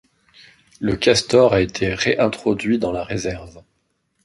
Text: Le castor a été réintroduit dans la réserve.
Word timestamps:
Le 0.79 0.95
castor 0.95 1.53
a 1.53 1.61
été 1.61 1.93
réintroduit 1.93 2.79
dans 2.79 2.91
la 2.91 3.03
réserve. 3.03 3.61